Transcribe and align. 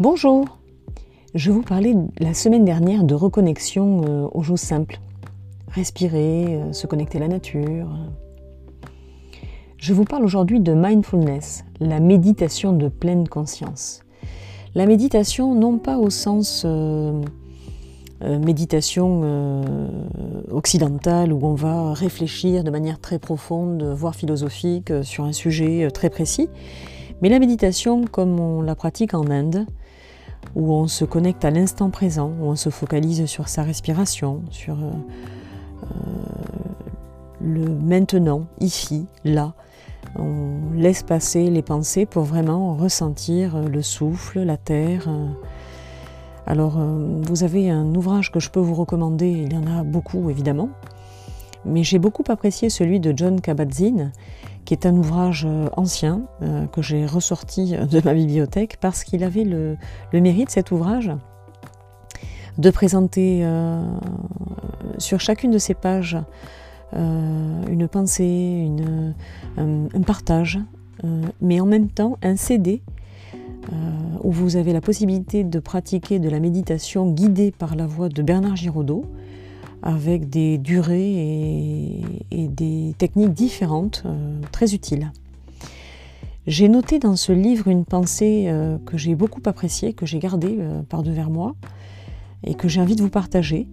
Bonjour 0.00 0.58
Je 1.36 1.52
vous 1.52 1.62
parlais 1.62 1.94
la 2.18 2.34
semaine 2.34 2.64
dernière 2.64 3.04
de 3.04 3.14
reconnexion 3.14 4.02
euh, 4.04 4.26
aux 4.32 4.42
choses 4.42 4.58
simples. 4.58 4.98
Respirer, 5.68 6.46
euh, 6.56 6.72
se 6.72 6.88
connecter 6.88 7.18
à 7.18 7.20
la 7.20 7.28
nature. 7.28 7.86
Je 9.78 9.94
vous 9.94 10.02
parle 10.02 10.24
aujourd'hui 10.24 10.58
de 10.58 10.74
mindfulness, 10.74 11.64
la 11.78 12.00
méditation 12.00 12.72
de 12.72 12.88
pleine 12.88 13.28
conscience. 13.28 14.02
La 14.74 14.86
méditation, 14.86 15.54
non 15.54 15.78
pas 15.78 15.96
au 15.96 16.10
sens 16.10 16.64
euh, 16.66 17.22
méditation 18.20 19.62
occidentale 20.50 21.32
où 21.32 21.38
on 21.44 21.54
va 21.54 21.92
réfléchir 21.92 22.64
de 22.64 22.70
manière 22.70 22.98
très 22.98 23.20
profonde, 23.20 23.84
voire 23.84 24.16
philosophique, 24.16 24.92
sur 25.04 25.22
un 25.22 25.32
sujet 25.32 25.88
très 25.92 26.10
précis, 26.10 26.48
mais 27.22 27.28
la 27.28 27.38
méditation 27.38 28.04
comme 28.10 28.40
on 28.40 28.62
la 28.62 28.74
pratique 28.74 29.14
en 29.14 29.30
Inde, 29.30 29.66
où 30.54 30.72
on 30.72 30.86
se 30.86 31.04
connecte 31.04 31.44
à 31.44 31.50
l'instant 31.50 31.90
présent, 31.90 32.30
où 32.40 32.46
on 32.46 32.56
se 32.56 32.70
focalise 32.70 33.26
sur 33.26 33.48
sa 33.48 33.62
respiration, 33.62 34.42
sur 34.50 34.74
euh, 34.74 34.90
euh, 35.82 35.86
le 37.40 37.68
maintenant, 37.68 38.46
ici, 38.60 39.06
là. 39.24 39.54
On 40.16 40.74
laisse 40.76 41.02
passer 41.02 41.50
les 41.50 41.62
pensées 41.62 42.06
pour 42.06 42.22
vraiment 42.22 42.74
ressentir 42.76 43.58
le 43.62 43.82
souffle, 43.82 44.40
la 44.40 44.56
terre. 44.56 45.08
Alors, 46.46 46.78
euh, 46.78 47.20
vous 47.22 47.42
avez 47.42 47.70
un 47.70 47.94
ouvrage 47.94 48.30
que 48.30 48.38
je 48.38 48.50
peux 48.50 48.60
vous 48.60 48.74
recommander, 48.74 49.30
il 49.30 49.52
y 49.52 49.56
en 49.56 49.66
a 49.66 49.82
beaucoup 49.82 50.28
évidemment, 50.28 50.68
mais 51.64 51.82
j'ai 51.82 51.98
beaucoup 51.98 52.24
apprécié 52.28 52.68
celui 52.68 53.00
de 53.00 53.14
John 53.16 53.40
Kabat-Zinn, 53.40 54.12
qui 54.64 54.74
est 54.74 54.86
un 54.86 54.94
ouvrage 54.96 55.44
euh, 55.46 55.68
ancien 55.76 56.22
euh, 56.42 56.66
que 56.66 56.82
j'ai 56.82 57.06
ressorti 57.06 57.74
de 57.76 58.00
ma 58.04 58.14
bibliothèque 58.14 58.78
parce 58.80 59.04
qu'il 59.04 59.22
avait 59.24 59.44
le, 59.44 59.76
mérite, 60.12 60.50
cet 60.50 60.70
ouvrage, 60.70 61.10
de 62.58 62.70
présenter 62.70 63.40
euh, 63.42 63.82
sur 64.98 65.20
chacune 65.20 65.50
de 65.50 65.58
ces 65.58 65.74
pages 65.74 66.18
une 66.92 67.88
pensée, 67.88 68.70
un, 69.56 70.00
partage, 70.06 70.60
mais 71.40 71.58
en 71.60 71.66
même 71.66 71.88
temps 71.88 72.18
un 72.22 72.36
CD 72.36 72.82
où 74.22 74.30
vous 74.30 74.54
avez 74.54 74.72
la 74.72 74.80
possibilité 74.80 75.42
de 75.42 75.58
pratiquer 75.58 76.20
de 76.20 76.28
la 76.28 76.38
méditation 76.38 77.10
guidée 77.10 77.50
par 77.50 77.74
la 77.74 77.88
voix 77.88 78.08
de 78.08 78.22
Bernard 78.22 78.54
Giraudot 78.54 79.06
avec 79.84 80.30
des 80.30 80.56
durées 80.56 82.00
et, 82.30 82.48
des 82.48 82.94
techniques 82.96 83.34
différentes, 83.34 84.02
euh, 84.06 84.40
très 84.50 84.74
utiles. 84.74 85.12
J'ai 86.46 86.68
noté 86.68 86.98
dans 86.98 87.16
ce 87.16 87.32
livre 87.32 87.68
une 87.68 87.84
pensée 87.84 88.46
euh, 88.48 88.78
que 88.86 88.96
j'ai 88.96 89.14
beaucoup 89.14 89.42
appréciée, 89.44 89.92
que 89.92 90.06
j'ai 90.06 90.18
gardée 90.18 90.56
euh, 90.58 90.82
par 90.82 91.02
devers 91.02 91.30
moi 91.30 91.54
et 92.44 92.54
que 92.54 92.66
j'ai 92.66 92.80
envie 92.80 92.96
de 92.96 93.02
vous 93.02 93.10
partager. 93.10 93.68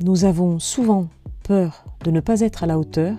nous 0.00 0.24
avons 0.24 0.58
souvent 0.58 1.08
peur 1.44 1.84
de 2.04 2.10
ne 2.10 2.20
pas 2.20 2.40
être 2.40 2.64
à 2.64 2.66
la 2.66 2.78
hauteur, 2.78 3.16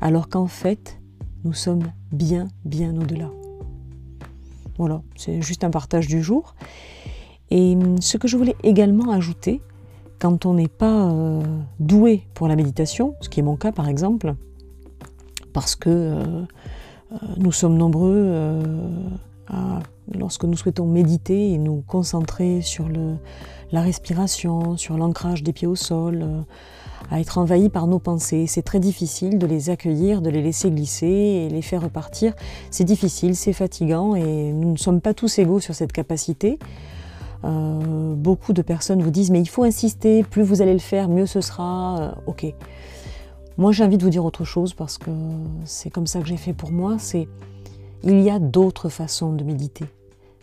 alors 0.00 0.28
qu'en 0.28 0.46
fait, 0.46 1.00
nous 1.44 1.52
sommes 1.52 1.82
bien, 2.12 2.48
bien 2.64 2.94
au-delà. 2.96 3.30
Voilà, 4.78 5.02
c'est 5.16 5.42
juste 5.42 5.64
un 5.64 5.70
partage 5.70 6.06
du 6.06 6.22
jour. 6.22 6.54
Et 7.50 7.74
hum, 7.74 8.00
ce 8.00 8.16
que 8.18 8.28
je 8.28 8.36
voulais 8.36 8.56
également 8.62 9.10
ajouter, 9.10 9.60
quand 10.22 10.46
on 10.46 10.54
n'est 10.54 10.68
pas 10.68 11.10
euh, 11.10 11.42
doué 11.80 12.22
pour 12.34 12.46
la 12.46 12.54
méditation, 12.54 13.16
ce 13.20 13.28
qui 13.28 13.40
est 13.40 13.42
mon 13.42 13.56
cas 13.56 13.72
par 13.72 13.88
exemple, 13.88 14.36
parce 15.52 15.74
que 15.74 15.90
euh, 15.90 16.14
euh, 16.22 17.16
nous 17.38 17.50
sommes 17.50 17.76
nombreux 17.76 18.62
lorsque 20.14 20.44
nous 20.44 20.56
souhaitons 20.56 20.86
méditer 20.86 21.50
et 21.50 21.58
nous 21.58 21.82
concentrer 21.88 22.62
sur 22.62 22.88
la 23.72 23.80
respiration, 23.80 24.76
sur 24.76 24.96
l'ancrage 24.96 25.42
des 25.42 25.52
pieds 25.52 25.66
au 25.66 25.74
sol, 25.74 26.24
à 27.10 27.18
être 27.18 27.38
envahis 27.38 27.68
par 27.68 27.88
nos 27.88 27.98
pensées. 27.98 28.46
C'est 28.46 28.62
très 28.62 28.78
difficile 28.78 29.38
de 29.38 29.46
les 29.46 29.70
accueillir, 29.70 30.22
de 30.22 30.30
les 30.30 30.40
laisser 30.40 30.70
glisser 30.70 31.06
et 31.06 31.48
les 31.48 31.62
faire 31.62 31.82
repartir. 31.82 32.32
C'est 32.70 32.84
difficile, 32.84 33.34
c'est 33.34 33.52
fatigant 33.52 34.14
et 34.14 34.52
nous 34.52 34.70
ne 34.70 34.78
sommes 34.78 35.00
pas 35.00 35.14
tous 35.14 35.40
égaux 35.40 35.58
sur 35.58 35.74
cette 35.74 35.92
capacité. 35.92 36.60
Euh, 37.44 38.14
beaucoup 38.14 38.52
de 38.52 38.62
personnes 38.62 39.02
vous 39.02 39.10
disent 39.10 39.30
mais 39.30 39.40
il 39.40 39.48
faut 39.48 39.64
insister, 39.64 40.22
plus 40.22 40.42
vous 40.42 40.62
allez 40.62 40.72
le 40.72 40.78
faire, 40.78 41.08
mieux 41.08 41.26
ce 41.26 41.40
sera. 41.40 42.00
Euh, 42.00 42.12
ok. 42.26 42.46
Moi 43.58 43.72
j'ai 43.72 43.84
envie 43.84 43.98
de 43.98 44.04
vous 44.04 44.10
dire 44.10 44.24
autre 44.24 44.44
chose 44.44 44.74
parce 44.74 44.98
que 44.98 45.10
c'est 45.64 45.90
comme 45.90 46.06
ça 46.06 46.20
que 46.20 46.26
j'ai 46.26 46.36
fait 46.36 46.52
pour 46.52 46.70
moi, 46.70 46.96
c'est 46.98 47.28
il 48.04 48.20
y 48.20 48.30
a 48.30 48.38
d'autres 48.38 48.88
façons 48.88 49.32
de 49.32 49.44
méditer. 49.44 49.84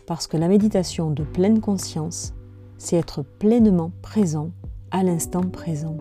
Parce 0.06 0.26
que 0.26 0.36
la 0.36 0.48
méditation 0.48 1.10
de 1.10 1.22
pleine 1.22 1.60
conscience, 1.60 2.34
c'est 2.78 2.96
être 2.96 3.22
pleinement 3.22 3.92
présent 4.02 4.50
à 4.90 5.02
l'instant 5.02 5.42
présent. 5.42 5.96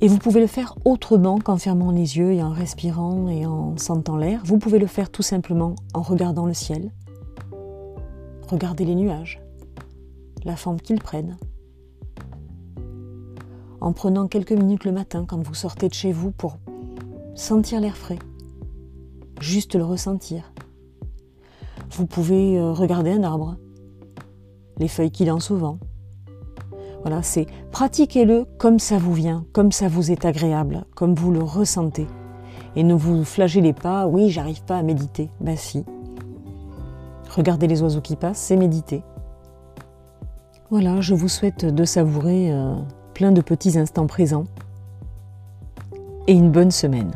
Et 0.00 0.06
vous 0.06 0.18
pouvez 0.18 0.40
le 0.40 0.46
faire 0.46 0.76
autrement 0.84 1.38
qu'en 1.38 1.56
fermant 1.56 1.90
les 1.90 2.16
yeux 2.16 2.32
et 2.32 2.42
en 2.42 2.50
respirant 2.50 3.28
et 3.28 3.46
en 3.46 3.76
sentant 3.76 4.16
l'air. 4.16 4.42
Vous 4.44 4.58
pouvez 4.58 4.78
le 4.78 4.86
faire 4.86 5.10
tout 5.10 5.22
simplement 5.22 5.74
en 5.92 6.02
regardant 6.02 6.46
le 6.46 6.54
ciel, 6.54 6.92
Regardez 8.50 8.86
les 8.86 8.94
nuages, 8.94 9.42
la 10.44 10.56
forme 10.56 10.80
qu'ils 10.80 11.02
prennent. 11.02 11.36
En 13.82 13.92
prenant 13.92 14.26
quelques 14.26 14.52
minutes 14.52 14.86
le 14.86 14.92
matin 14.92 15.26
quand 15.28 15.46
vous 15.46 15.52
sortez 15.52 15.88
de 15.88 15.94
chez 15.94 16.12
vous 16.12 16.30
pour 16.30 16.56
sentir 17.34 17.78
l'air 17.82 17.94
frais, 17.94 18.18
juste 19.38 19.74
le 19.74 19.84
ressentir. 19.84 20.50
Vous 21.90 22.06
pouvez 22.06 22.58
euh, 22.58 22.72
regarder 22.72 23.10
un 23.10 23.22
arbre, 23.22 23.56
les 24.78 24.88
feuilles 24.88 25.10
qui 25.10 25.26
dansent 25.26 25.50
au 25.50 25.58
vent. 25.58 25.78
Voilà, 27.02 27.22
c'est 27.22 27.46
pratiquez-le 27.70 28.46
comme 28.56 28.78
ça 28.78 28.96
vous 28.96 29.12
vient, 29.12 29.44
comme 29.52 29.72
ça 29.72 29.88
vous 29.88 30.10
est 30.10 30.24
agréable, 30.24 30.86
comme 30.94 31.14
vous 31.14 31.32
le 31.32 31.42
ressentez. 31.42 32.06
Et 32.76 32.82
ne 32.82 32.94
vous 32.94 33.24
flagellez 33.24 33.74
pas, 33.74 34.06
oui, 34.06 34.30
j'arrive 34.30 34.64
pas 34.64 34.78
à 34.78 34.82
méditer. 34.82 35.28
Ben 35.40 35.56
si, 35.56 35.84
Regarder 37.34 37.66
les 37.66 37.82
oiseaux 37.82 38.00
qui 38.00 38.16
passent, 38.16 38.38
c'est 38.38 38.56
méditer. 38.56 39.02
Voilà, 40.70 41.00
je 41.00 41.14
vous 41.14 41.28
souhaite 41.28 41.64
de 41.64 41.84
savourer 41.84 42.52
euh, 42.52 42.74
plein 43.14 43.32
de 43.32 43.40
petits 43.40 43.78
instants 43.78 44.06
présents 44.06 44.44
et 46.26 46.32
une 46.32 46.50
bonne 46.50 46.70
semaine. 46.70 47.12